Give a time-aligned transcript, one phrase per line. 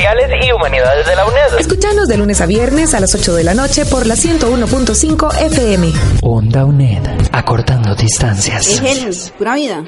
[0.00, 1.58] y Humanidades de la UNED.
[1.58, 5.92] Escuchanos de lunes a viernes a las 8 de la noche por la 101.5 FM.
[6.22, 7.02] Onda UNED.
[7.32, 8.80] Acortando distancias.
[8.82, 9.84] Es pura vida.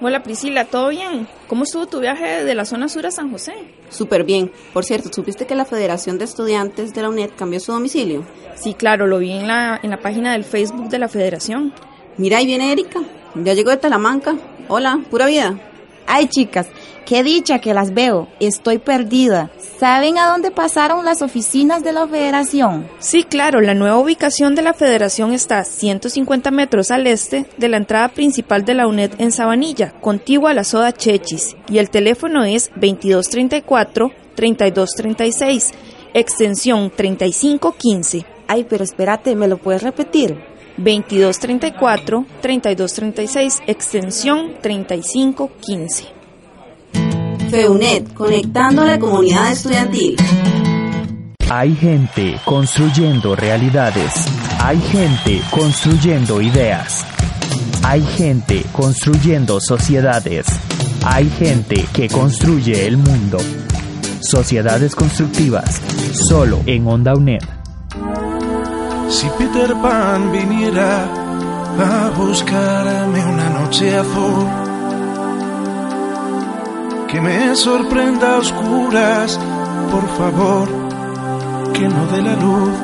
[0.00, 1.26] Hola Priscila, ¿todo bien?
[1.48, 3.54] ¿Cómo estuvo tu viaje de la zona sur a San José?
[3.88, 4.52] Súper bien.
[4.72, 8.24] Por cierto, ¿supiste que la Federación de Estudiantes de la UNED cambió su domicilio?
[8.54, 11.72] Sí, claro, lo vi en la, en la página del Facebook de la Federación.
[12.18, 13.00] Mira, ahí viene Erika.
[13.34, 14.36] Ya llegó de Talamanca.
[14.68, 15.58] Hola, pura vida.
[16.06, 16.68] Ay, chicas,
[17.06, 18.28] qué dicha que las veo.
[18.40, 19.50] Estoy perdida.
[19.78, 22.86] ¿Saben a dónde pasaron las oficinas de la federación?
[22.98, 27.68] Sí, claro, la nueva ubicación de la federación está a 150 metros al este de
[27.68, 31.88] la entrada principal de la UNED en Sabanilla, contigua a la soda Chechis, y el
[31.88, 35.70] teléfono es 2234-3236,
[36.12, 38.26] extensión 3515.
[38.48, 40.36] Ay, pero espérate, ¿me lo puedes repetir?
[40.78, 46.15] 2234-3236, extensión 3515.
[47.50, 50.16] FEUNET, conectando a la comunidad estudiantil.
[51.48, 54.26] Hay gente construyendo realidades.
[54.58, 57.06] Hay gente construyendo ideas.
[57.84, 60.46] Hay gente construyendo sociedades.
[61.04, 63.38] Hay gente que construye el mundo.
[64.20, 65.80] Sociedades constructivas,
[66.28, 67.42] solo en Onda UNED.
[69.08, 71.04] Si Peter Pan viniera
[71.78, 74.65] a buscarme una noche azul,
[77.08, 79.38] que me sorprenda a oscuras,
[79.90, 80.68] por favor,
[81.72, 82.74] que no dé la luz,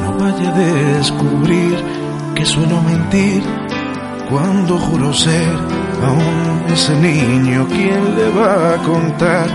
[0.00, 1.76] no vaya a descubrir
[2.34, 3.42] que suelo mentir
[4.30, 5.48] cuando juro ser
[6.02, 9.48] aún ese niño quien le va a contar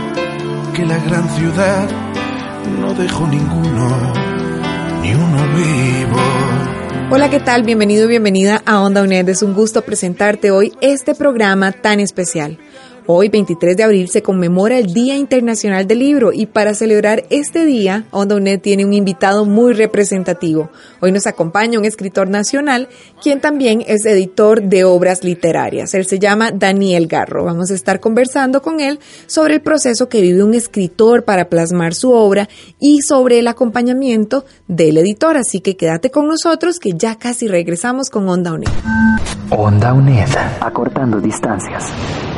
[0.74, 1.88] que la gran ciudad
[2.80, 4.14] no dejó ninguno
[5.02, 6.20] ni uno vivo.
[7.12, 7.64] Hola, ¿qué tal?
[7.64, 9.30] Bienvenido bienvenida a Onda UNED.
[9.30, 12.60] Es un gusto presentarte hoy este programa tan especial.
[13.08, 17.64] Hoy, 23 de abril, se conmemora el Día Internacional del Libro y para celebrar este
[17.64, 20.72] día, Onda UNED tiene un invitado muy representativo.
[21.02, 22.90] Hoy nos acompaña un escritor nacional,
[23.22, 25.94] quien también es editor de obras literarias.
[25.94, 27.46] Él se llama Daniel Garro.
[27.46, 31.94] Vamos a estar conversando con él sobre el proceso que vive un escritor para plasmar
[31.94, 32.50] su obra
[32.80, 35.38] y sobre el acompañamiento del editor.
[35.38, 38.70] Así que quédate con nosotros que ya casi regresamos con Onda UNED.
[39.52, 40.30] Onda UNED,
[40.60, 41.94] acortando distancias.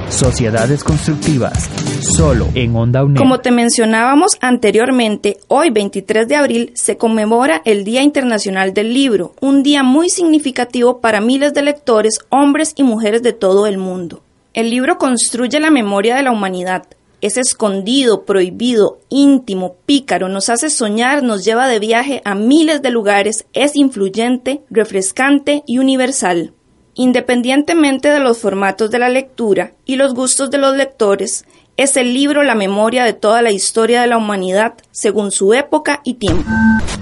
[0.09, 1.69] Sociedades constructivas,
[2.01, 3.17] solo en Onda UNED.
[3.17, 9.33] Como te mencionábamos anteriormente, hoy 23 de abril se conmemora el Día Internacional del Libro,
[9.41, 14.23] un día muy significativo para miles de lectores, hombres y mujeres de todo el mundo.
[14.53, 16.83] El libro construye la memoria de la humanidad.
[17.19, 22.91] Es escondido, prohibido, íntimo, pícaro, nos hace soñar, nos lleva de viaje a miles de
[22.91, 26.53] lugares, es influyente, refrescante y universal.
[26.99, 31.45] Independientemente de los formatos de la lectura y los gustos de los lectores,
[31.77, 36.01] es el libro la memoria de toda la historia de la humanidad según su época
[36.03, 36.49] y tiempo.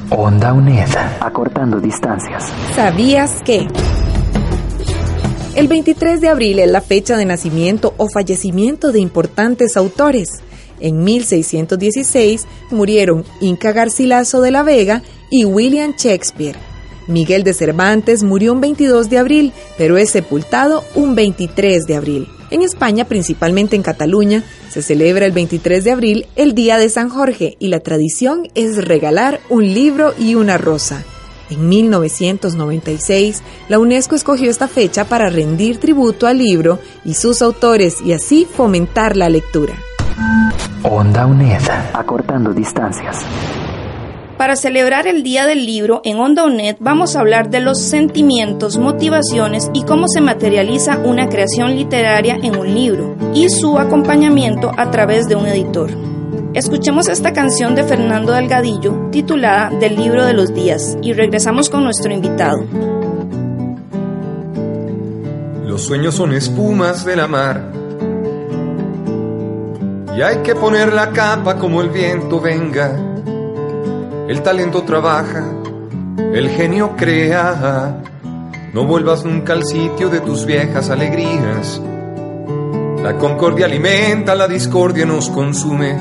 [0.10, 0.90] Onda UNED,
[1.22, 2.44] acortando distancias.
[2.76, 3.70] ¿Sabías que?
[5.56, 10.28] El 23 de abril es la fecha de nacimiento o fallecimiento de importantes autores.
[10.82, 16.75] En 1616 murieron Inca Garcilaso de la Vega y William Shakespeare.
[17.08, 22.28] Miguel de Cervantes murió un 22 de abril, pero es sepultado un 23 de abril.
[22.52, 27.10] En España, principalmente en Cataluña, se celebra el 23 de abril el Día de San
[27.10, 31.04] Jorge y la tradición es regalar un libro y una rosa.
[31.50, 38.02] En 1996, la UNESCO escogió esta fecha para rendir tributo al libro y sus autores
[38.02, 39.76] y así fomentar la lectura.
[40.84, 41.62] Onda UNED,
[41.94, 43.26] acortando distancias.
[44.46, 48.78] Para celebrar el Día del Libro en Onda UNED vamos a hablar de los sentimientos,
[48.78, 54.92] motivaciones y cómo se materializa una creación literaria en un libro y su acompañamiento a
[54.92, 55.90] través de un editor.
[56.54, 61.84] Escuchemos esta canción de Fernando Delgadillo titulada Del libro de los días y regresamos con
[61.84, 62.64] nuestro invitado.
[65.66, 67.72] Los sueños son espumas de la mar
[70.16, 73.15] y hay que poner la capa como el viento venga
[74.28, 75.44] el talento trabaja,
[76.34, 78.02] el genio crea.
[78.74, 81.82] No vuelvas nunca al sitio de tus viejas alegrías.
[83.04, 85.96] La concordia alimenta, la discordia nos consume.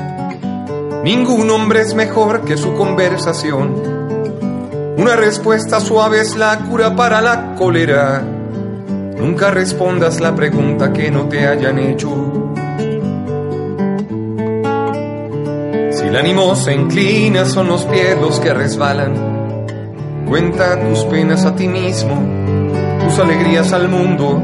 [1.03, 3.75] Ningún hombre es mejor que su conversación.
[4.97, 8.23] Una respuesta suave es la cura para la cólera.
[9.17, 12.44] Nunca respondas la pregunta que no te hayan hecho.
[16.15, 20.25] El ánimo se inclina, son los pies los que resbalan.
[20.25, 22.15] Cuenta tus penas a ti mismo,
[23.03, 24.41] tus alegrías al mundo.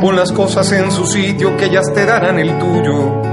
[0.00, 3.32] Pon las cosas en su sitio que ellas te darán el tuyo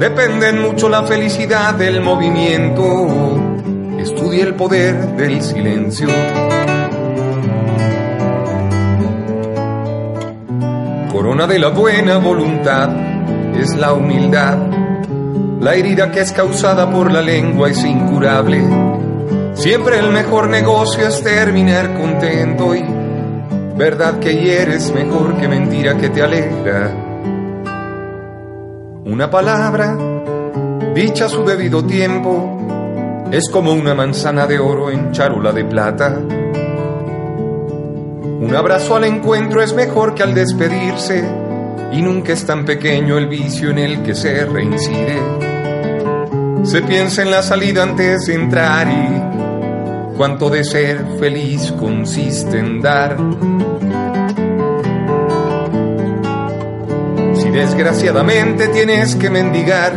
[0.00, 3.06] dependen mucho la felicidad del movimiento.
[3.98, 6.08] Estudia el poder del silencio.
[11.12, 12.88] Corona de la buena voluntad
[13.54, 14.79] es la humildad.
[15.60, 18.64] La herida que es causada por la lengua es incurable.
[19.52, 22.82] Siempre el mejor negocio es terminar contento y
[23.76, 26.90] verdad que hieres mejor que mentira que te alegra.
[29.04, 29.98] Una palabra,
[30.94, 36.18] dicha a su debido tiempo, es como una manzana de oro en charula de plata.
[38.40, 41.22] Un abrazo al encuentro es mejor que al despedirse,
[41.92, 45.49] y nunca es tan pequeño el vicio en el que se reincide.
[46.64, 52.80] Se piensa en la salida antes de entrar y cuánto de ser feliz consiste en
[52.80, 53.16] dar.
[57.50, 59.92] desgraciadamente tienes que mendigar.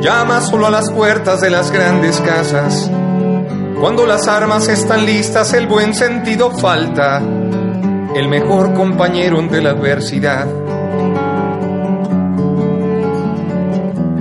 [0.00, 2.90] Llama solo a las puertas de las grandes casas.
[3.80, 7.20] Cuando las armas están listas, el buen sentido falta.
[8.14, 10.46] El mejor compañero ante la adversidad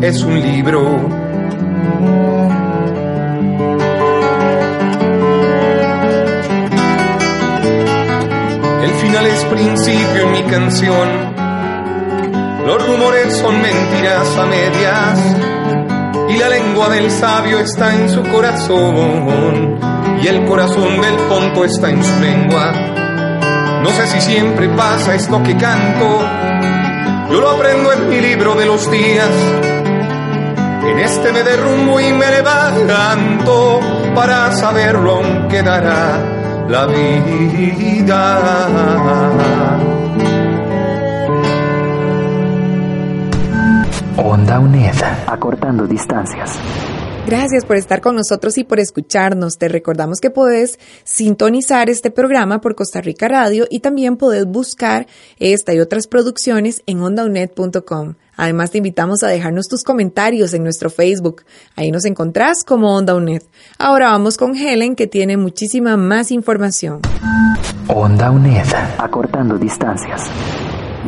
[0.03, 0.81] es un libro.
[8.83, 11.33] El final es principio en mi canción
[12.65, 15.19] los rumores son mentiras a medias
[16.29, 19.77] y la lengua del sabio está en su corazón
[20.21, 22.71] y el corazón del tonto está en su lengua.
[23.83, 26.21] No sé si siempre pasa esto que canto,
[27.31, 29.72] yo lo aprendo en mi libro de los días.
[31.23, 33.79] En este me derrumbo y me levanto
[34.13, 36.19] para saberlo aunque dará
[36.67, 38.67] la vida.
[44.17, 46.59] Onda UNED, acortando distancias.
[47.25, 49.57] Gracias por estar con nosotros y por escucharnos.
[49.57, 55.07] Te recordamos que puedes sintonizar este programa por Costa Rica Radio y también puedes buscar
[55.39, 58.15] esta y otras producciones en ondaunet.com.
[58.35, 61.43] Además te invitamos a dejarnos tus comentarios en nuestro Facebook.
[61.75, 63.43] Ahí nos encontrás como Onda UNED.
[63.77, 66.99] Ahora vamos con Helen que tiene muchísima más información.
[67.87, 68.67] Onda UNED,
[68.97, 70.29] acortando distancias.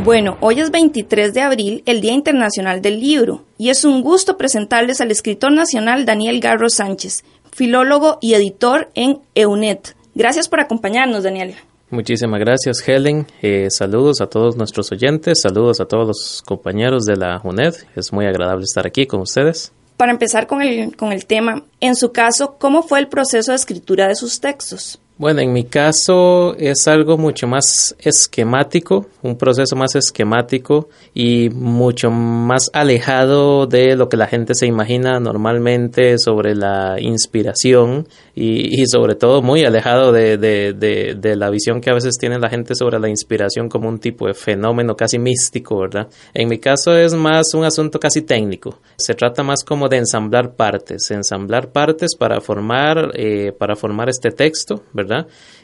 [0.03, 4.38] Bueno, hoy es 23 de abril, el Día Internacional del Libro, y es un gusto
[4.38, 9.95] presentarles al escritor nacional Daniel Garro Sánchez, filólogo y editor en EUNET.
[10.13, 11.56] Gracias por acompañarnos, Daniel.
[11.89, 13.25] Muchísimas gracias, Helen.
[13.42, 17.74] Eh, saludos a todos nuestros oyentes, saludos a todos los compañeros de la UNED.
[17.95, 19.71] Es muy agradable estar aquí con ustedes.
[19.95, 23.56] Para empezar con el, con el tema, en su caso, ¿cómo fue el proceso de
[23.56, 25.00] escritura de sus textos?
[25.18, 32.12] Bueno, en mi caso es algo mucho más esquemático, un proceso más esquemático y mucho
[32.12, 39.16] más alejado de lo que la gente se imagina normalmente sobre la inspiración y, sobre
[39.16, 43.07] todo muy alejado de, de, la visión que a veces tiene la gente sobre la
[43.07, 46.10] inspiración como un tipo de fenómeno casi místico, ¿verdad?
[46.34, 48.80] En mi caso es más un asunto casi técnico.
[48.98, 54.31] Se trata más como de ensamblar partes, ensamblar partes para formar, eh, para formar este
[54.31, 55.05] texto, ¿verdad?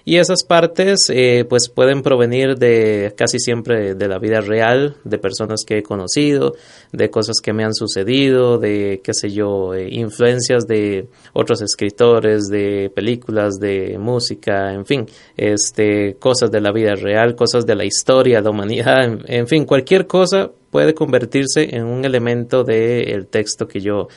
[0.03, 5.17] Y esas partes eh, pues pueden provenir de casi siempre de la vida real, de
[5.19, 6.55] personas que he conocido,
[6.91, 12.47] de cosas que me han sucedido, de qué sé yo, eh, influencias de otros escritores,
[12.47, 15.05] de películas, de música, en fin,
[15.37, 19.65] este, cosas de la vida real, cosas de la historia, de la humanidad, en, fin,
[19.65, 24.07] cualquier cosa puede convertirse en un elemento del texto que yo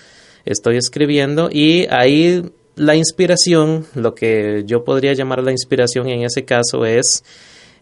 [0.44, 2.42] estoy escribiendo y ahí
[2.76, 7.24] la inspiración, lo que yo podría llamar la inspiración en ese caso es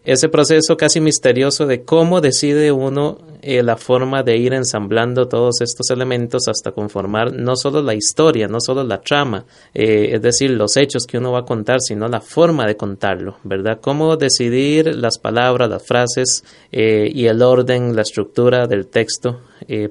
[0.04, 5.60] ese proceso casi misterioso de cómo decide uno eh, la forma de ir ensamblando todos
[5.60, 9.44] estos elementos hasta conformar no solo la historia, no solo la trama,
[9.74, 13.36] eh, es decir, los hechos que uno va a contar, sino la forma de contarlo,
[13.44, 13.78] ¿verdad?
[13.80, 19.40] Cómo decidir las palabras, las frases eh, y el orden, la estructura del texto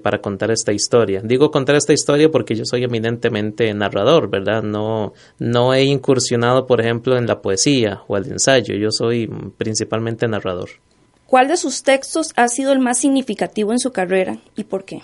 [0.01, 1.21] para contar esta historia.
[1.23, 4.63] Digo contar esta historia porque yo soy eminentemente narrador, ¿verdad?
[4.63, 10.27] No, no he incursionado, por ejemplo, en la poesía o el ensayo, yo soy principalmente
[10.27, 10.69] narrador.
[11.25, 15.01] ¿Cuál de sus textos ha sido el más significativo en su carrera y por qué?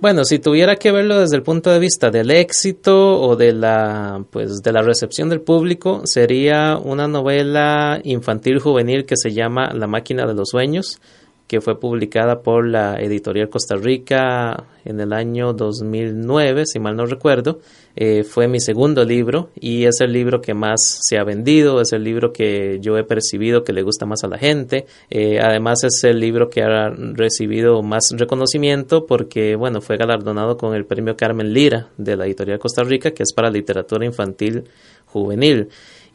[0.00, 4.24] Bueno, si tuviera que verlo desde el punto de vista del éxito o de la
[4.30, 9.88] pues de la recepción del público, sería una novela infantil juvenil que se llama La
[9.88, 11.00] máquina de los sueños
[11.48, 17.06] que fue publicada por la editorial Costa Rica en el año 2009, si mal no
[17.06, 17.60] recuerdo.
[17.96, 21.92] Eh, fue mi segundo libro y es el libro que más se ha vendido, es
[21.92, 24.84] el libro que yo he percibido que le gusta más a la gente.
[25.08, 30.74] Eh, además es el libro que ha recibido más reconocimiento porque, bueno, fue galardonado con
[30.74, 34.64] el premio Carmen Lira de la editorial Costa Rica, que es para literatura infantil
[35.06, 35.68] juvenil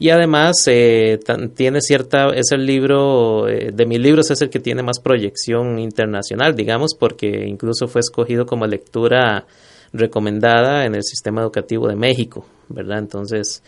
[0.03, 1.17] y además eh,
[1.55, 5.79] tiene cierta es el libro eh, de mis libros es el que tiene más proyección
[5.79, 9.45] internacional digamos porque incluso fue escogido como lectura
[9.93, 13.63] recomendada en el sistema educativo de México verdad entonces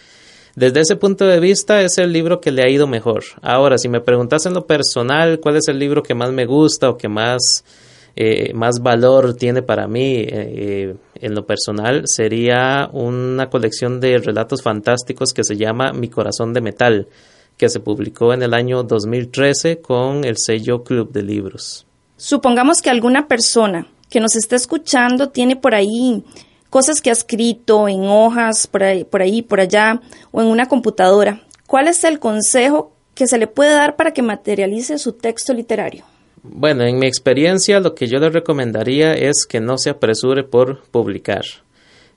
[0.56, 3.26] desde ese punto de vista es el libro que le ha ido mejor.
[3.42, 6.90] Ahora si me preguntas en lo personal cuál es el libro que más me gusta
[6.90, 7.66] o que más
[8.16, 14.62] eh, más valor tiene para mí eh, en lo personal sería una colección de relatos
[14.62, 17.08] fantásticos que se llama Mi corazón de metal,
[17.58, 21.86] que se publicó en el año 2013 con el sello Club de Libros.
[22.16, 26.24] Supongamos que alguna persona que nos está escuchando tiene por ahí
[26.70, 30.68] cosas que ha escrito en hojas, por ahí, por ahí, por allá, o en una
[30.68, 31.42] computadora.
[31.68, 36.06] ¿Cuál es el consejo que se le puede dar para que materialice su texto literario?
[36.48, 40.84] Bueno, en mi experiencia lo que yo le recomendaría es que no se apresure por
[40.84, 41.44] publicar.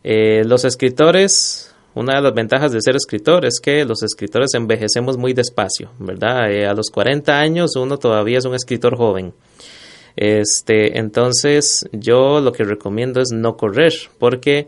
[0.05, 5.17] Eh, los escritores, una de las ventajas de ser escritor es que los escritores envejecemos
[5.17, 6.53] muy despacio, ¿verdad?
[6.53, 9.33] Eh, a los 40 años uno todavía es un escritor joven.
[10.15, 14.67] Este, entonces yo lo que recomiendo es no correr, porque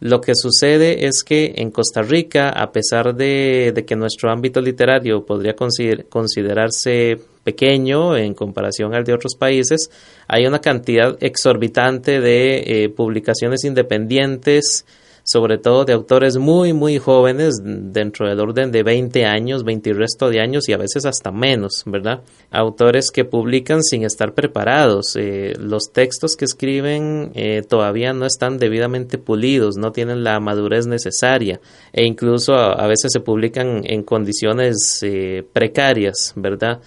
[0.00, 5.26] lo que sucede es que en Costa Rica, a pesar de, que nuestro ámbito literario
[5.26, 9.88] podría considerarse pequeño en comparación al de otros países,
[10.26, 14.84] hay una cantidad exorbitante de eh, publicaciones independientes
[15.26, 19.92] sobre todo de autores muy, muy jóvenes, dentro del orden de 20 años, 20 y
[19.92, 22.20] resto de años y a veces hasta menos, ¿verdad?
[22.52, 25.16] Autores que publican sin estar preparados.
[25.16, 30.86] Eh, los textos que escriben eh, todavía no están debidamente pulidos, no tienen la madurez
[30.86, 31.60] necesaria
[31.92, 36.80] e incluso a, veces se publican en condiciones eh, precarias, ¿verdad?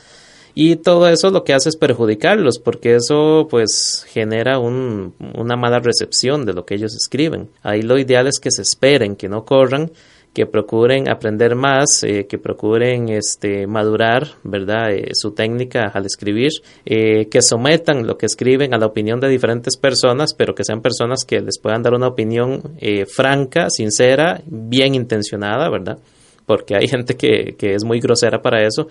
[0.56, 5.80] Y todo eso lo que hace es perjudicarlos porque eso pues genera un, una mala
[5.80, 7.50] recepción de lo que ellos escriben.
[7.64, 9.92] Ahí lo ideal es que se esperen, que no corran,
[10.34, 14.92] que procuren aprender más, eh, que procuren este, madurar, ¿verdad?
[14.92, 16.52] Eh, su técnica al escribir,
[16.86, 20.82] eh, que sometan lo que escriben a la opinión de diferentes personas, pero que sean
[20.82, 22.62] personas que les puedan dar una opinión
[23.08, 25.98] franca, sincera, bien intencionada, ¿verdad?
[26.46, 28.88] Porque hay gente que, que es muy grosera para eso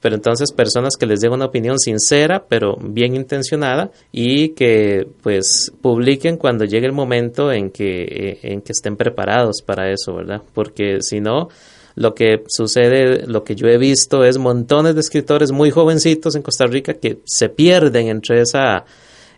[0.00, 5.72] pero entonces personas que les den una opinión sincera, pero bien intencionada y que pues
[5.80, 10.42] publiquen cuando llegue el momento en que, eh, en que estén preparados para eso, ¿verdad?
[10.54, 11.48] Porque si no,
[11.96, 16.42] lo que sucede, lo que yo he visto es montones de escritores muy jovencitos en
[16.42, 18.84] Costa Rica que se pierden entre esa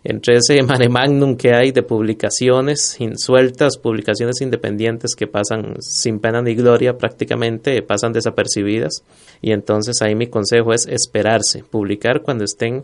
[0.03, 6.41] entre ese mare magnum que hay de publicaciones sueltas, publicaciones independientes que pasan sin pena
[6.41, 9.03] ni gloria prácticamente, pasan desapercibidas.
[9.41, 12.83] Y entonces ahí mi consejo es esperarse, publicar cuando estén,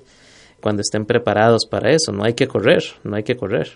[0.61, 2.11] cuando estén preparados para eso.
[2.11, 3.71] No hay que correr, no hay que correr.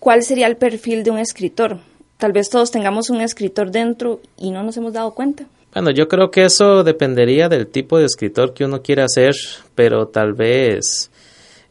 [0.00, 1.78] ¿Cuál sería el perfil de un escritor?
[2.18, 5.44] Tal vez todos tengamos un escritor dentro y no nos hemos dado cuenta.
[5.72, 9.34] Bueno, yo creo que eso dependería del tipo de escritor que uno quiera ser,
[9.74, 11.10] pero tal vez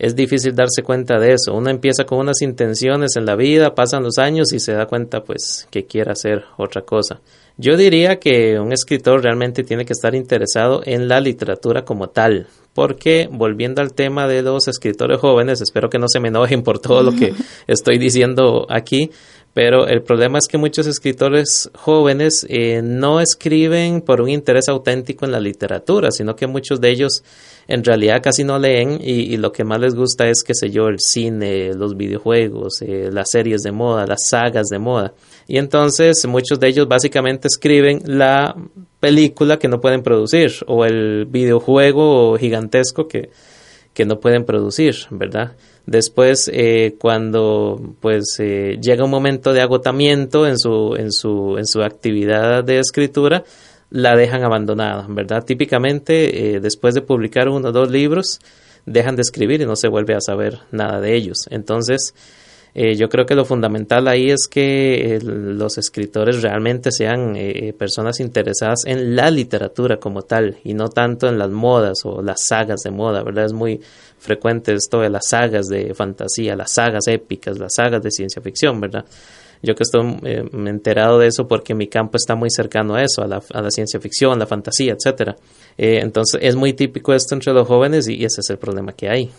[0.03, 1.53] es difícil darse cuenta de eso.
[1.53, 5.23] Uno empieza con unas intenciones en la vida, pasan los años y se da cuenta
[5.23, 7.21] pues que quiere hacer otra cosa.
[7.55, 12.47] Yo diría que un escritor realmente tiene que estar interesado en la literatura como tal,
[12.73, 16.79] porque volviendo al tema de los escritores jóvenes, espero que no se me enojen por
[16.79, 17.33] todo lo que
[17.67, 19.09] estoy diciendo aquí,
[19.53, 25.25] pero el problema es que muchos escritores jóvenes eh, no escriben por un interés auténtico
[25.25, 27.23] en la literatura, sino que muchos de ellos
[27.67, 30.87] en realidad casi no leen y, lo que más les gusta es, qué sé yo,
[30.87, 35.13] el cine, los videojuegos, eh, las series de moda, las sagas de moda.
[35.47, 38.55] Y entonces muchos de ellos básicamente escriben la
[38.99, 43.29] película que no pueden producir o el videojuego gigantesco que,
[43.93, 45.53] que no pueden producir, ¿verdad?
[45.85, 51.65] Después, eh, cuando pues eh, llega un momento de agotamiento en su, en su, en
[51.65, 53.43] su actividad de escritura,
[53.93, 55.45] la dejan abandonada, ¿verdad?
[55.45, 58.39] Típicamente, eh, después de publicar uno o dos libros,
[58.85, 61.47] dejan de escribir y no se vuelve a saber nada de ellos.
[61.49, 62.13] Entonces,
[62.75, 68.19] Eh, yo creo que lo fundamental ahí es que los escritores realmente sean eh, personas
[68.19, 72.81] interesadas en la literatura como tal y no tanto en las modas o las sagas
[72.81, 73.45] de moda, ¿verdad?
[73.45, 73.79] Es muy
[74.17, 78.81] frecuente esto de las sagas de fantasía, las sagas épicas, las sagas de ciencia ficción,
[78.81, 79.05] ¿verdad?
[79.63, 83.23] Yo que estoy eh, enterado de eso porque mi campo está muy cercano a eso,
[83.23, 85.35] a la, ciencia ficción, la fantasía, etcétera.
[85.77, 89.31] entonces es muy típico esto entre los jóvenes y ese es el problema que hay.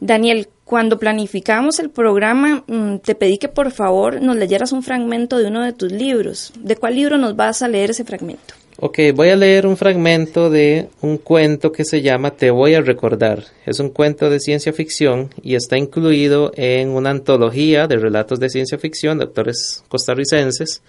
[0.00, 5.38] Daniel, cuando planificamos el programa, mm, te pedí que por favor nos leyeras un fragmento
[5.38, 6.52] de uno de tus libros.
[6.58, 8.54] ¿De cuál libro nos vas a leer ese fragmento?
[8.80, 12.80] Ok, voy a leer un fragmento de un cuento que se llama Te voy a
[12.80, 13.42] recordar.
[13.66, 18.48] Es un cuento de ciencia ficción y está incluido en una antología de relatos de
[18.48, 20.80] ciencia ficción de autores costarricenses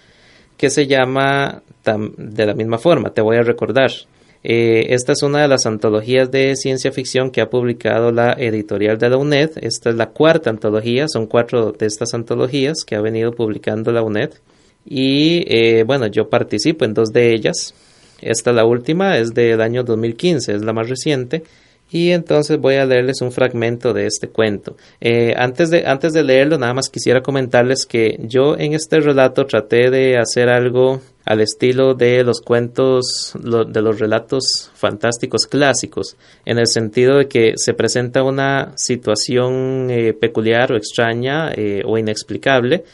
[0.56, 1.64] que se llama
[2.16, 3.90] de la misma forma, Te voy a recordar.
[4.44, 8.98] Eh, esta es una de las antologías de ciencia ficción que ha publicado la editorial
[8.98, 9.50] de la UNED.
[9.62, 14.02] Esta es la cuarta antología, son cuatro de estas antologías que ha venido publicando la
[14.02, 14.30] UNED.
[14.84, 17.74] Y eh, bueno, yo participo en dos de ellas.
[18.20, 21.42] Esta, la última, es del año 2015, es la más reciente
[21.90, 24.76] y entonces voy a leerles un fragmento de este cuento.
[25.00, 29.46] Eh, antes, de, antes de leerlo, nada más quisiera comentarles que yo en este relato
[29.46, 36.58] traté de hacer algo al estilo de los cuentos, de los relatos fantásticos clásicos, en
[36.58, 42.84] el sentido de que se presenta una situación eh, peculiar o extraña eh, o inexplicable,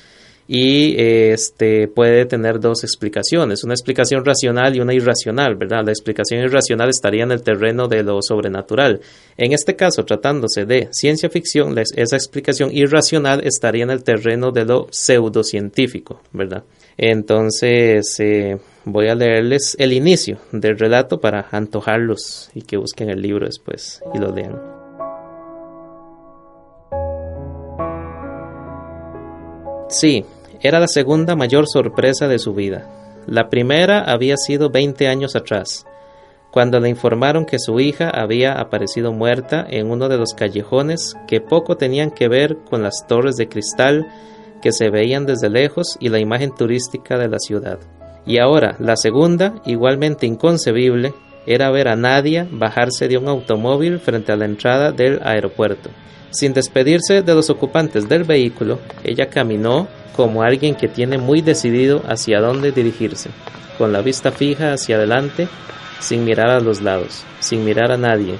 [0.49, 5.85] y este puede tener dos explicaciones, una explicación racional y una irracional, ¿verdad?
[5.85, 9.00] La explicación irracional estaría en el terreno de lo sobrenatural.
[9.37, 14.65] En este caso, tratándose de ciencia ficción, esa explicación irracional estaría en el terreno de
[14.65, 16.65] lo pseudocientífico, ¿verdad?
[16.97, 23.21] Entonces, eh, voy a leerles el inicio del relato para antojarlos y que busquen el
[23.21, 24.76] libro después y lo lean.
[29.88, 30.25] Sí,
[30.61, 32.89] era la segunda mayor sorpresa de su vida.
[33.27, 35.85] La primera había sido 20 años atrás,
[36.51, 41.41] cuando le informaron que su hija había aparecido muerta en uno de los callejones que
[41.41, 44.07] poco tenían que ver con las torres de cristal
[44.63, 47.79] que se veían desde lejos y la imagen turística de la ciudad.
[48.25, 51.12] Y ahora, la segunda, igualmente inconcebible,
[51.47, 55.90] era ver a Nadia bajarse de un automóvil frente a la entrada del aeropuerto.
[56.37, 62.03] Sin despedirse de los ocupantes del vehículo, ella caminó como alguien que tiene muy decidido
[62.07, 63.31] hacia dónde dirigirse,
[63.79, 65.49] con la vista fija hacia adelante,
[65.99, 68.35] sin mirar a los lados, sin mirar a nadie,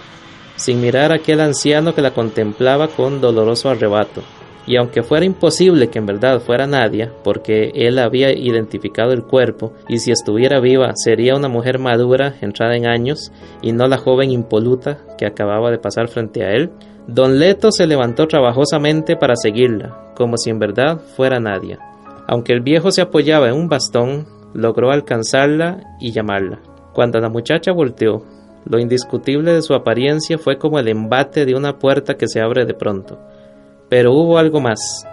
[0.57, 4.23] sin mirar a aquel anciano que la contemplaba con doloroso arrebato.
[4.67, 9.73] Y aunque fuera imposible que en verdad fuera Nadia, porque él había identificado el cuerpo,
[9.89, 14.31] y si estuviera viva sería una mujer madura, entrada en años, y no la joven
[14.31, 16.71] impoluta que acababa de pasar frente a él,
[17.07, 21.79] Don Leto se levantó trabajosamente para seguirla, como si en verdad fuera Nadia.
[22.27, 26.59] Aunque el viejo se apoyaba en un bastón, logró alcanzarla y llamarla.
[26.93, 28.25] Cuando la muchacha volteó,
[28.65, 32.65] lo indiscutible de su apariencia fue como el embate de una puerta que se abre
[32.65, 33.21] de pronto.
[33.89, 35.07] Pero hubo algo más,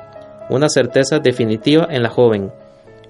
[0.49, 2.51] una certeza definitiva en la joven,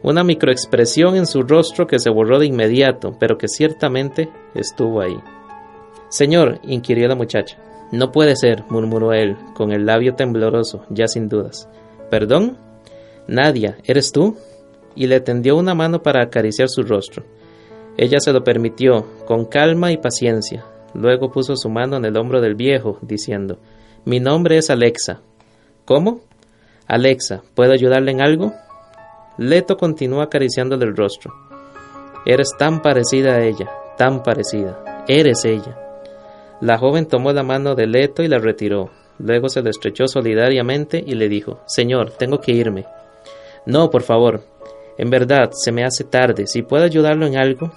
[0.02, 5.18] una microexpresión en su rostro que se borró de inmediato, pero que ciertamente estuvo ahí.
[6.10, 7.58] Señor, inquirió la muchacha,
[7.94, 11.70] no puede ser, murmuró él, con el labio tembloroso, ya sin dudas.
[12.10, 12.58] ¿Perdón?
[13.28, 14.36] Nadia, ¿eres tú?
[14.96, 17.24] Y le tendió una mano para acariciar su rostro.
[17.96, 20.66] Ella se lo permitió, con calma y paciencia.
[20.96, 23.60] Luego puso su mano en el hombro del viejo, diciendo,
[24.06, 25.22] Mi nombre es Alexa.
[25.86, 26.22] ¿Cómo?
[26.88, 28.54] Alexa, ¿puedo ayudarle en algo?
[29.38, 31.34] Leto continuó acariciándole el rostro.
[32.26, 35.04] Eres tan parecida a ella, tan parecida.
[35.08, 35.78] Eres ella.
[36.62, 38.92] La joven tomó la mano de Leto y la retiró.
[39.20, 42.86] Luego se le estrechó solidariamente y le dijo Señor, tengo que irme.
[43.66, 44.44] No, por favor.
[44.98, 46.48] En verdad, se me hace tarde.
[46.48, 47.72] Si puedo ayudarlo en algo,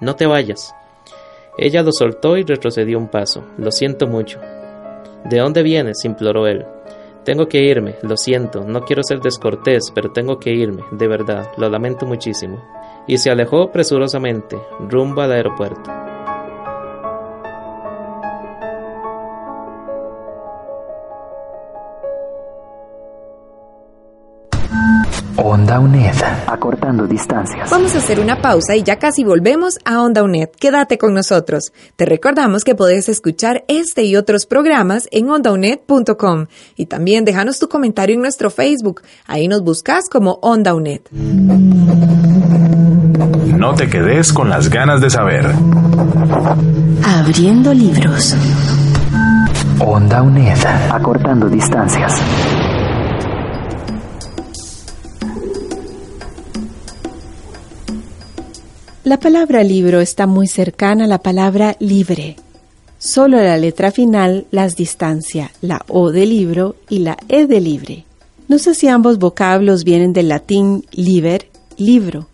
[0.00, 0.74] no te vayas.
[1.58, 3.44] Ella lo soltó y retrocedió un paso.
[3.58, 4.40] Lo siento mucho.
[5.24, 6.04] ¿De dónde vienes?
[6.04, 6.64] imploró él.
[7.24, 11.50] Tengo que irme, lo siento, no quiero ser descortés, pero tengo que irme, de verdad,
[11.56, 12.62] lo lamento muchísimo.
[13.06, 14.58] Y se alejó presurosamente,
[14.88, 16.11] rumbo al aeropuerto.
[25.36, 26.14] Onda UNED,
[26.46, 27.70] acortando distancias.
[27.70, 30.50] Vamos a hacer una pausa y ya casi volvemos a Onda UNED.
[30.58, 31.72] Quédate con nosotros.
[31.96, 37.68] Te recordamos que puedes escuchar este y otros programas en ondaunet.com y también déjanos tu
[37.68, 39.02] comentario en nuestro Facebook.
[39.26, 41.00] Ahí nos buscas como Onda UNED.
[43.56, 45.46] No te quedes con las ganas de saber.
[47.04, 48.36] Abriendo libros.
[49.78, 50.58] Onda UNED,
[50.90, 52.20] acortando distancias.
[59.12, 62.36] La palabra libro está muy cercana a la palabra libre.
[62.96, 68.06] Solo la letra final las distancia, la O de libro y la E de libre.
[68.48, 71.46] No sé si ambos vocablos vienen del latín liber,
[71.76, 72.28] libro,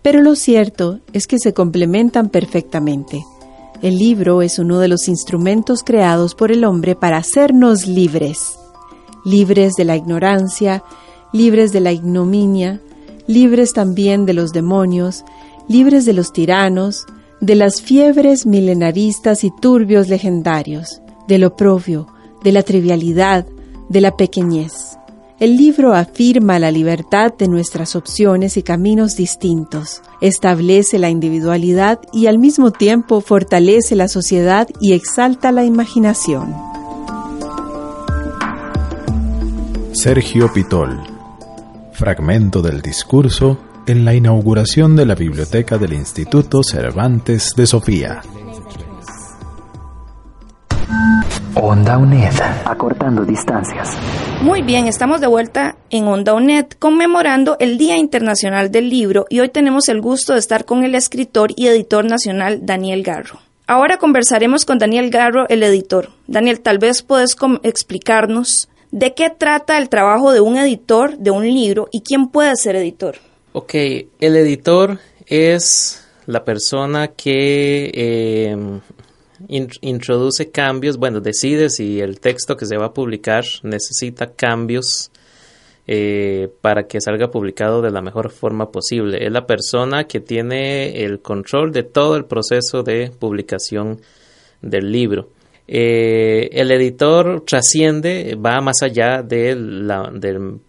[0.00, 3.22] pero lo cierto es que se complementan perfectamente.
[3.82, 8.54] El libro es uno de los instrumentos creados por el hombre para hacernos libres,
[9.26, 10.82] libres de la ignorancia,
[11.34, 12.80] libres de la ignominia,
[13.26, 15.26] libres también de los demonios,
[15.68, 17.06] libres de los tiranos,
[17.40, 22.06] de las fiebres milenaristas y turbios legendarios, de lo propio,
[22.44, 23.46] de la trivialidad,
[23.88, 24.96] de la pequeñez.
[25.40, 32.26] El libro afirma la libertad de nuestras opciones y caminos distintos, establece la individualidad y
[32.26, 36.54] al mismo tiempo fortalece la sociedad y exalta la imaginación.
[39.92, 41.00] Sergio Pitol.
[41.92, 48.22] Fragmento del discurso en la inauguración de la biblioteca del Instituto Cervantes de Sofía.
[51.54, 52.32] Onda UNED,
[52.64, 53.96] acortando distancias.
[54.40, 59.40] Muy bien, estamos de vuelta en Onda UNED conmemorando el Día Internacional del Libro y
[59.40, 63.40] hoy tenemos el gusto de estar con el escritor y editor nacional Daniel Garro.
[63.66, 66.10] Ahora conversaremos con Daniel Garro, el editor.
[66.26, 71.44] Daniel, tal vez puedes explicarnos de qué trata el trabajo de un editor de un
[71.44, 73.16] libro y quién puede ser editor.
[73.54, 78.56] Ok, el editor es la persona que eh,
[79.82, 85.10] introduce cambios, bueno, decide si el texto que se va a publicar necesita cambios
[85.86, 89.26] eh, para que salga publicado de la mejor forma posible.
[89.26, 94.00] Es la persona que tiene el control de todo el proceso de publicación
[94.62, 95.28] del libro.
[95.68, 100.12] Eh, el editor trasciende, va más allá de la,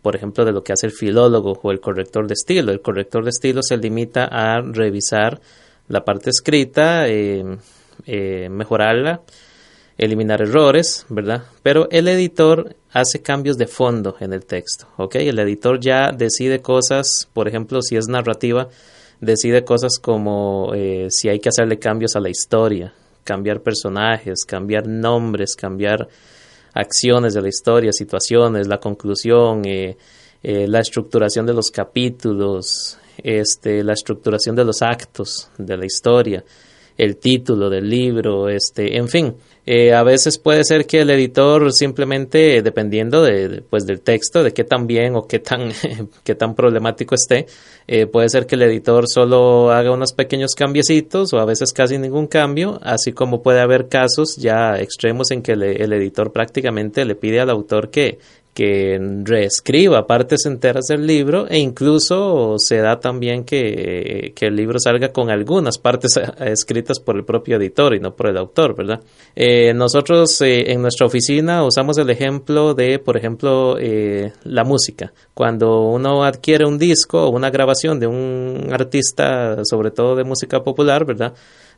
[0.02, 2.72] por ejemplo, de lo que hace el filólogo o el corrector de estilo.
[2.72, 5.42] El corrector de estilo se limita a revisar
[5.88, 7.44] la parte escrita, eh,
[8.06, 9.22] eh, mejorarla,
[9.98, 11.44] eliminar errores, ¿verdad?
[11.64, 15.16] Pero el editor hace cambios de fondo en el texto, ¿ok?
[15.16, 18.70] El editor ya decide cosas, por ejemplo, si es narrativa,
[19.20, 20.72] decide cosas como
[21.10, 26.08] si hay que hacerle cambios a la historia, cambiar personajes, cambiar nombres, cambiar
[26.74, 29.98] acciones de la historia, situaciones, la conclusión, eh,
[30.42, 36.44] eh, la estructuración de los capítulos, este, la estructuración de los actos de la historia,
[36.98, 41.72] el título del libro, este, en fin, eh, a veces puede ser que el editor
[41.72, 45.72] simplemente, dependiendo de, pues, del texto, de qué tan bien o qué tan,
[46.24, 47.46] qué tan problemático esté,
[47.88, 51.98] eh, puede ser que el editor solo haga unos pequeños cambiecitos o a veces casi
[51.98, 57.16] ningún cambio, así como puede haber casos ya extremos en que el editor prácticamente le
[57.16, 58.20] pide al autor que,
[58.54, 65.10] que reescriba partes enteras del libro e incluso se da también que, el libro salga
[65.14, 69.00] con algunas partes escritas por el propio editor y no por el autor, ¿verdad?
[69.36, 75.14] Eh, nosotros eh, en nuestra oficina usamos el ejemplo de, por ejemplo, eh, la música.
[75.34, 80.62] Cuando uno adquiere un disco o una grabación de un artista, sobre todo de música
[80.62, 81.34] popular, ¿verdad?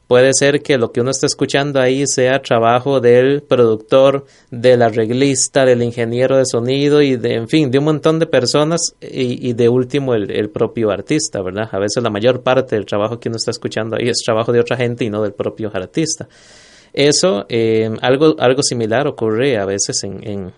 [0.07, 5.65] Puede ser que lo que uno está escuchando ahí sea trabajo del productor, del arreglista,
[5.65, 9.67] del ingeniero de sonido y de, en fin, de un montón de personas y, de
[9.67, 11.69] último el, propio artista, ¿verdad?
[11.71, 14.59] A veces la mayor parte del trabajo que uno está escuchando ahí es trabajo de
[14.59, 16.27] otra gente y no del propio artista.
[16.93, 20.53] Eso, eh, algo, algo similar ocurre a veces en en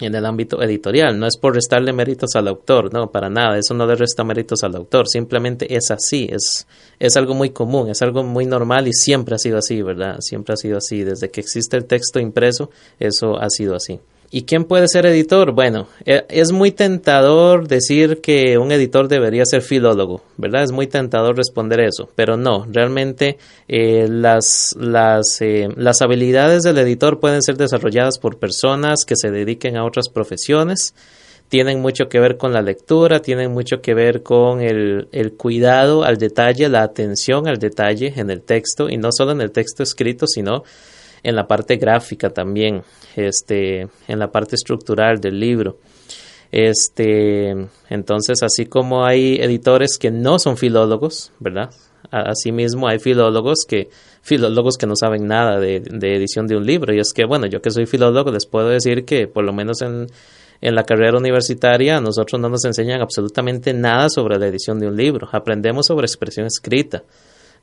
[0.00, 1.18] el ámbito editorial.
[1.18, 4.64] No es por restarle méritos al autor, no, para nada, eso no le resta méritos
[4.64, 6.66] al autor, simplemente es así, es,
[6.98, 10.16] es algo muy común, es algo muy normal y siempre ha sido así, ¿verdad?
[10.20, 14.00] Siempre ha sido así, desde que existe el texto impreso, eso ha sido así.
[14.30, 15.52] ¿Y quién puede ser editor?
[15.52, 20.64] Bueno, e, es muy tentador decir que un editor debería ser filólogo, ¿verdad?
[20.64, 23.38] Es muy tentador responder eso, pero no, realmente
[23.68, 29.30] eh, las, las, eh, las habilidades del editor pueden ser desarrolladas por personas que se
[29.30, 30.94] dediquen a otras profesiones,
[31.48, 36.04] tienen mucho que ver con la lectura, tienen mucho que ver con el, el cuidado
[36.04, 39.82] al detalle, la atención al detalle en el texto, y no solo en el texto
[39.82, 40.64] escrito, sino
[41.22, 42.82] en la parte gráfica también,
[43.16, 45.78] este, en la parte estructural del libro.
[46.50, 47.50] Este,
[47.90, 51.70] entonces, así como hay editores que no son filólogos, ¿verdad?
[52.10, 53.90] Asimismo, hay filólogos que,
[54.22, 56.94] filólogos que no saben nada de, edición de un libro.
[56.94, 59.82] Y es que, bueno, yo que soy filólogo, les puedo decir que por lo menos
[59.82, 60.06] en,
[60.60, 64.86] en la carrera universitaria, a nosotros no nos enseñan absolutamente nada sobre la edición de
[64.86, 65.28] un libro.
[65.32, 67.02] Aprendemos sobre expresión escrita,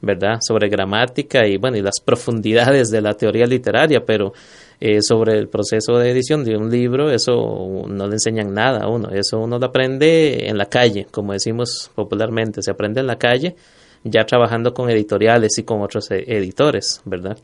[0.01, 0.37] ¿verdad?
[0.41, 4.33] Sobre gramática y, bueno, y las profundidades de la teoría literaria, pero
[4.79, 8.89] eh, sobre el proceso de edición de un libro, eso no le enseñan nada a
[8.89, 13.17] uno, eso uno lo aprende en la calle, como decimos popularmente, se aprende en la
[13.17, 13.55] calle,
[14.03, 17.37] ya trabajando con editoriales y con otros e- editores, ¿verdad?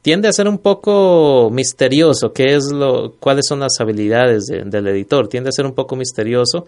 [0.00, 5.28] Tiende a ser un poco misterioso qué es lo, cuáles son las habilidades del editor,
[5.28, 6.66] tiende a ser un poco misterioso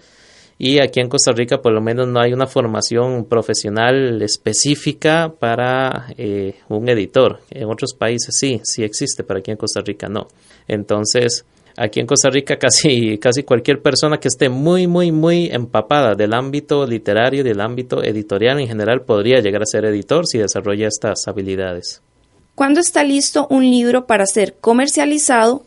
[0.59, 6.07] y aquí en Costa Rica por lo menos no hay una formación profesional específica para
[6.17, 7.41] eh, un editor.
[7.51, 10.29] En otros países sí, sí existe, pero aquí en Costa Rica no.
[10.67, 11.45] Entonces,
[11.77, 16.33] aquí en Costa Rica casi, casi cualquier persona que esté muy, muy, muy empapada del
[16.33, 20.89] ámbito literario y del ámbito editorial en general podría llegar a ser editor si desarrolla
[20.89, 22.01] estas habilidades.
[22.55, 25.67] ¿Cuándo está listo un libro para ser comercializado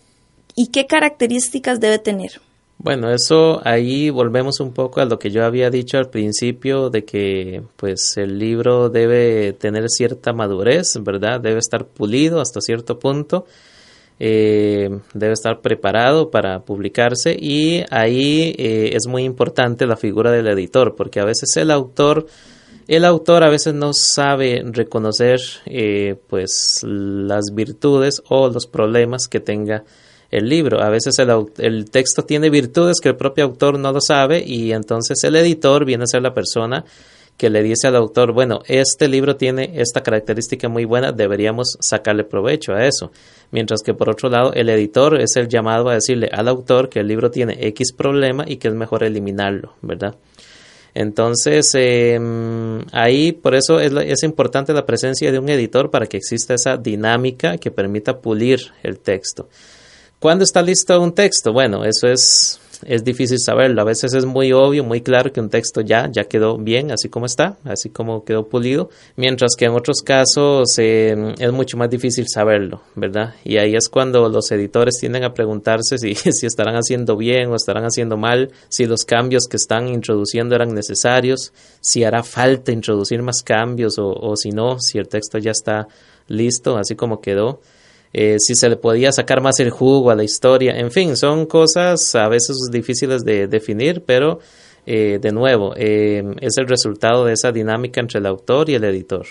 [0.55, 2.41] y qué características debe tener?
[2.81, 7.03] Bueno, eso ahí volvemos un poco a lo que yo había dicho al principio de
[7.03, 11.41] que pues el libro debe tener cierta madurez, ¿verdad?
[11.41, 13.45] Debe estar pulido hasta cierto punto,
[14.17, 20.47] eh, debe estar preparado para publicarse y ahí eh, es muy importante la figura del
[20.47, 22.27] editor porque a veces el autor
[22.87, 29.41] el autor a veces no sabe reconocer eh, pues las virtudes o los problemas que
[29.41, 29.83] tenga
[30.31, 30.81] el libro.
[30.81, 34.71] A veces el, el, texto tiene virtudes que el propio autor no lo sabe y
[34.71, 36.85] entonces el editor viene a ser la persona
[37.39, 42.25] que le dice al autor, bueno, este libro tiene esta característica muy buena, deberíamos sacarle
[42.25, 43.13] provecho a eso.
[43.51, 46.99] Mientras que por otro lado, el editor es el llamado a decirle al autor que
[46.99, 50.15] el libro tiene X problema y que es mejor eliminarlo, ¿verdad?
[50.93, 52.19] Entonces, eh,
[52.91, 56.75] ahí por eso es, es importante la presencia de un editor para que exista esa
[56.75, 59.47] dinámica que permita pulir el texto.
[60.19, 61.53] ¿Cuándo está listo un texto?
[61.53, 63.81] Bueno, eso es, es difícil saberlo.
[63.81, 67.07] A veces es muy obvio, muy claro que un texto ya, ya quedó bien, así
[67.07, 71.89] como está, así como quedó pulido, mientras que en otros casos eh, es mucho más
[71.89, 73.35] difícil saberlo, ¿verdad?
[73.45, 77.55] Y ahí es cuando los editores tienden a preguntarse si, si estarán haciendo bien o
[77.55, 83.21] estarán haciendo mal, si los cambios que están introduciendo eran necesarios, si hará falta introducir
[83.21, 85.87] más cambios o, o si no, si el texto ya está
[86.27, 87.61] listo, así como quedó.
[88.11, 91.45] Eh, si se le podía sacar más el jugo a la historia, en fin, son
[91.45, 94.39] cosas a veces difíciles de definir, pero
[94.85, 98.83] eh, de nuevo, eh, es el resultado de esa dinámica entre el autor y el
[98.83, 99.27] editor.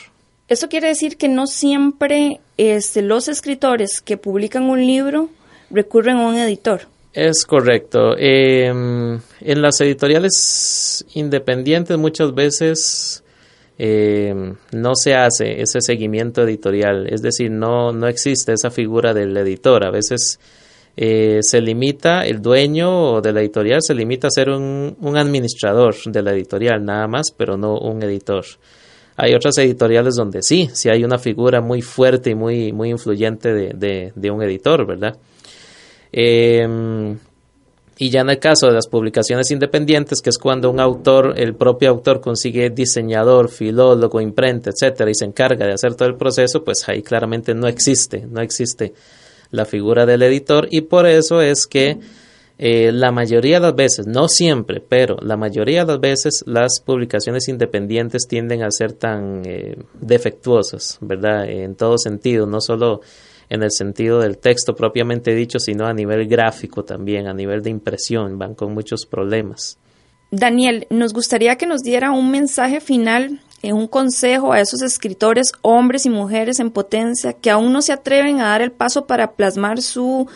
[0.47, 5.29] Eso quiere decir que no siempre este, los escritores que publican un libro
[5.71, 6.83] recurren a un editor.
[7.13, 8.17] Es correcto.
[8.17, 13.25] en las editoriales independientes muchas veces
[13.79, 14.35] eh,
[14.73, 19.87] no se hace ese seguimiento editorial, es decir, no, no existe esa figura del editor.
[19.87, 20.41] A veces
[20.97, 25.95] eh, se limita, el dueño de la editorial se limita a ser un, un, administrador
[26.07, 28.45] de la editorial, nada más, pero no un editor.
[29.17, 33.53] Hay otras editoriales donde sí, sí hay una figura muy fuerte y muy, muy influyente
[33.53, 35.17] de, de, de un editor, ¿verdad?
[36.13, 37.17] Eh,
[38.01, 41.57] y ya en el caso de las publicaciones independientes, que es cuando un autor, el
[41.57, 46.63] propio autor consigue diseñador, filólogo, imprenta, etcétera, y se encarga de hacer todo el proceso,
[46.63, 48.95] pues ahí claramente no existe, no existe
[49.51, 51.99] la figura del editor, y por eso es que
[52.61, 56.81] eh, la mayoría de las veces, no siempre, pero la mayoría de las veces las
[56.81, 61.49] publicaciones independientes tienden a ser tan eh, defectuosas, ¿verdad?
[61.49, 63.01] En todo sentido, no solo
[63.51, 67.71] en el sentido del texto propiamente dicho, sino a nivel gráfico también, a nivel de
[67.71, 69.79] impresión, van con muchos problemas.
[70.31, 75.53] Daniel, nos gustaría que nos diera un mensaje final, eh, un consejo a esos escritores,
[75.63, 79.33] hombres y mujeres en potencia, que aún no se atreven a dar el paso para
[79.33, 80.29] plasmar su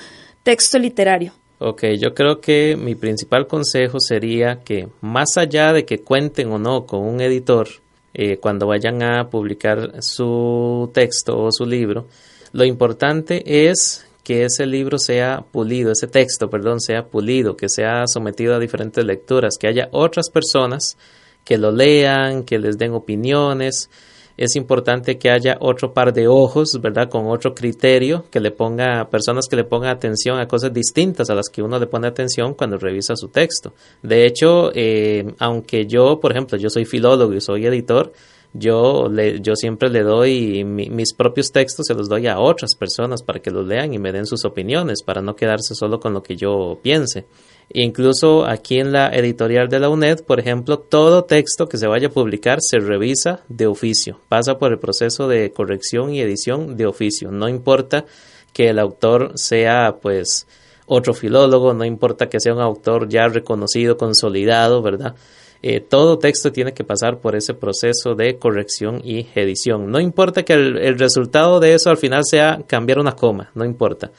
[0.42, 1.34] texto literario.
[1.58, 6.58] Ok, yo creo que mi principal consejo sería que más allá de que cuenten o
[6.58, 7.68] no con un editor,
[8.14, 12.08] eh, cuando vayan a publicar su texto o su libro,
[12.52, 18.06] lo importante es que ese libro sea pulido, ese texto, perdón, sea pulido, que sea
[18.06, 20.96] sometido a diferentes lecturas, que haya otras personas
[21.44, 23.90] que lo lean, que les den opiniones.
[24.36, 27.08] Es importante que haya otro par de ojos, ¿verdad?
[27.08, 31.34] Con otro criterio, que le ponga, personas que le pongan atención a cosas distintas a
[31.34, 33.74] las que uno le pone atención cuando revisa su texto.
[34.02, 38.12] De hecho, eh, aunque yo, por ejemplo, yo soy filólogo y soy editor,
[38.54, 43.22] yo, le, yo siempre le doy mis propios textos, se los doy a otras personas
[43.22, 46.22] para que los lean y me den sus opiniones, para no quedarse solo con lo
[46.22, 47.24] que yo piense.
[47.74, 52.08] Incluso aquí en la editorial de la UNED, por ejemplo, todo texto que se vaya
[52.08, 56.86] a publicar se revisa de oficio, pasa por el proceso de corrección y edición de
[56.86, 57.30] oficio.
[57.30, 58.04] No importa
[58.52, 60.46] que el autor sea, pues,
[60.84, 65.14] otro filólogo, no importa que sea un autor ya reconocido, consolidado, ¿verdad?
[65.64, 69.92] Eh, todo texto tiene que pasar por ese proceso de corrección y edición.
[69.92, 74.10] No importa que el, resultado de eso al final sea cambiar una coma, no importa.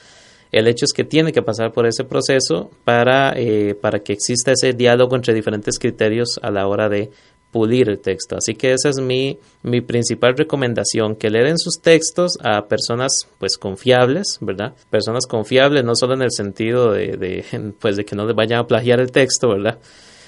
[0.50, 4.52] El hecho es que tiene que pasar por ese proceso para, eh, para que exista
[4.52, 7.10] ese diálogo entre diferentes criterios a la hora de
[7.50, 8.36] pulir el texto.
[8.36, 13.28] Así que esa es mi, mi principal recomendación, que le den sus textos a personas
[13.38, 14.74] pues confiables, ¿verdad?
[14.90, 17.44] Personas confiables no solo en el sentido de, de
[17.80, 19.78] pues de que no les vayan a plagiar el texto, ¿verdad?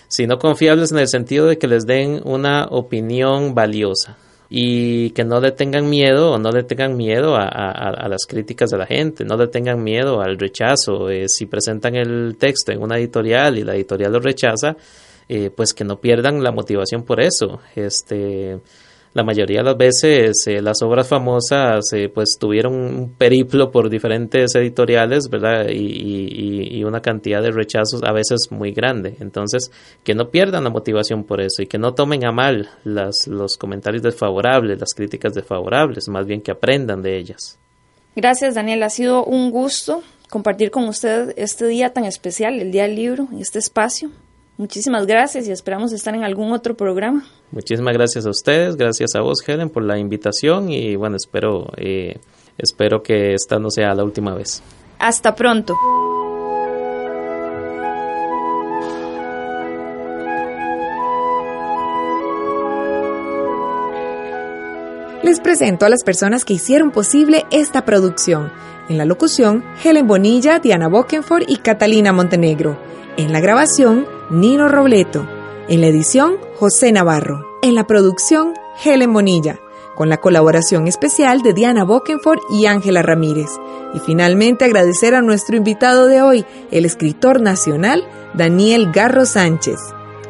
[0.09, 4.17] Sino confiables en el sentido de que les den una opinión valiosa
[4.49, 8.71] y que no le tengan miedo o no le tengan miedo a, a, las críticas
[8.71, 11.11] de la gente, no le tengan miedo al rechazo.
[11.11, 14.77] Eh, si presentan el texto en una editorial y la editorial lo rechaza,
[15.29, 17.61] eh, pues que no pierdan la motivación por eso.
[17.75, 18.61] Este,
[19.17, 23.89] la mayoría de las veces eh, las obras famosas eh, pues tuvieron un periplo por
[23.89, 25.71] diferentes editoriales, ¿verdad?
[25.71, 29.17] Y, y, una cantidad de rechazos a veces muy grande.
[29.21, 29.73] Entonces,
[30.05, 33.57] que no pierdan la motivación por eso y que no tomen a mal las, los
[33.57, 37.59] comentarios desfavorables, las críticas desfavorables, más bien que aprendan de ellas.
[38.15, 38.83] Gracias, Daniel.
[38.83, 43.29] Ha sido un gusto compartir con usted este día tan especial, el Día del Libro,
[43.41, 44.11] este espacio.
[44.59, 47.25] Muchísimas gracias y esperamos estar en algún otro programa.
[47.51, 52.19] Muchísimas gracias a ustedes, gracias a vos Helen por la invitación y bueno, espero, eh,
[52.57, 54.63] espero que esta no sea la última vez.
[54.99, 55.75] Hasta pronto.
[65.23, 68.53] Les presento a las personas que hicieron posible esta producción.
[68.89, 72.79] En la locución, Helen Bonilla, Diana Bokenford y Catalina Montenegro.
[73.17, 75.27] En la grabación, Nino Robleto.
[75.69, 77.45] En la edición, José Navarro.
[77.63, 79.61] En la producción, Helen Bonilla.
[79.95, 83.51] Con la colaboración especial de Diana Bokenford y Ángela Ramírez.
[83.95, 89.79] Y finalmente agradecer a nuestro invitado de hoy, el escritor nacional Daniel Garro Sánchez.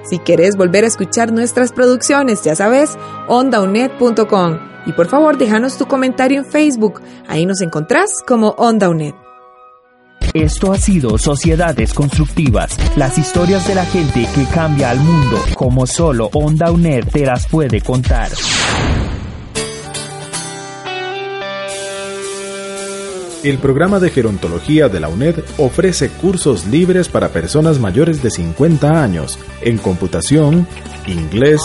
[0.04, 4.58] Si querés volver a escuchar nuestras producciones, ya sabes, ondaunet.com.
[4.86, 7.00] Y por favor, déjanos tu comentario en Facebook.
[7.26, 9.25] Ahí nos encontrás como OndaUnet.
[10.36, 15.86] Esto ha sido Sociedades Constructivas, las historias de la gente que cambia al mundo, como
[15.86, 18.30] solo Onda UNED te las puede contar.
[23.42, 29.02] El programa de gerontología de la UNED ofrece cursos libres para personas mayores de 50
[29.02, 30.66] años en computación,
[31.06, 31.62] inglés,